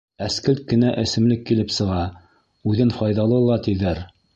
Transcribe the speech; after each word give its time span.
Әскелт 0.27 0.63
кенә 0.71 0.93
эсемлек 1.01 1.45
килеп 1.51 1.75
сыға, 1.77 2.01
үҙен 2.73 2.99
файҙалы 3.01 3.47
ла, 3.51 3.65
тиҙәр. 3.69 4.07